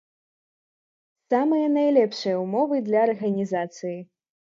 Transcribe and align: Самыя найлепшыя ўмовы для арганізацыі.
Самыя 1.33 1.67
найлепшыя 1.73 2.37
ўмовы 2.45 2.75
для 2.87 2.99
арганізацыі. 3.09 3.93